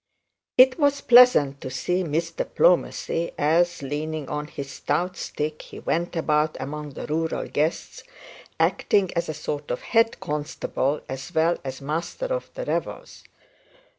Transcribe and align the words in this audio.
It 0.57 0.79
was 0.79 1.01
pleasant 1.01 1.61
to 1.61 1.69
see 1.69 2.01
Mr 2.03 2.43
Plomacy, 2.43 3.33
as 3.37 3.83
leaning 3.83 4.27
on 4.29 4.47
his 4.47 4.71
stout 4.71 5.15
stick 5.15 5.61
he 5.61 5.77
went 5.77 6.15
about 6.15 6.57
among 6.59 6.93
the 6.93 7.05
rural 7.05 7.47
guests, 7.47 8.03
acting 8.59 9.11
as 9.15 9.29
a 9.29 9.35
sort 9.35 9.69
of 9.69 9.81
head 9.83 10.19
constable 10.19 11.01
as 11.07 11.35
well 11.35 11.59
as 11.63 11.81
master 11.81 12.33
of 12.33 12.49
the 12.55 12.65
revels. 12.65 13.21